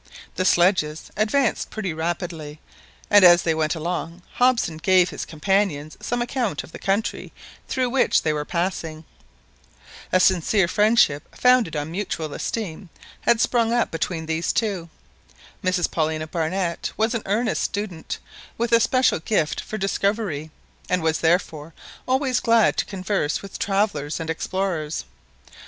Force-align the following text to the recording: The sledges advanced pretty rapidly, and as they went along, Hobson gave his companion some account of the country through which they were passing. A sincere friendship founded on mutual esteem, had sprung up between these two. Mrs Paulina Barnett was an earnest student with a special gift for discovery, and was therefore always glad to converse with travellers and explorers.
The 0.33 0.45
sledges 0.45 1.11
advanced 1.15 1.69
pretty 1.69 1.93
rapidly, 1.93 2.59
and 3.11 3.23
as 3.23 3.43
they 3.43 3.53
went 3.53 3.75
along, 3.75 4.23
Hobson 4.37 4.77
gave 4.77 5.11
his 5.11 5.25
companion 5.25 5.91
some 6.01 6.23
account 6.23 6.63
of 6.63 6.71
the 6.71 6.79
country 6.79 7.31
through 7.67 7.91
which 7.91 8.23
they 8.23 8.33
were 8.33 8.43
passing. 8.43 9.05
A 10.11 10.19
sincere 10.19 10.67
friendship 10.67 11.35
founded 11.37 11.75
on 11.75 11.91
mutual 11.91 12.33
esteem, 12.33 12.89
had 13.27 13.39
sprung 13.39 13.71
up 13.71 13.91
between 13.91 14.25
these 14.25 14.51
two. 14.51 14.89
Mrs 15.63 15.91
Paulina 15.91 16.25
Barnett 16.25 16.91
was 16.97 17.13
an 17.13 17.21
earnest 17.27 17.61
student 17.61 18.17
with 18.57 18.71
a 18.71 18.79
special 18.79 19.19
gift 19.19 19.61
for 19.61 19.77
discovery, 19.77 20.49
and 20.89 21.03
was 21.03 21.19
therefore 21.19 21.75
always 22.07 22.39
glad 22.39 22.75
to 22.77 22.85
converse 22.85 23.43
with 23.43 23.59
travellers 23.59 24.19
and 24.19 24.31
explorers. 24.31 25.05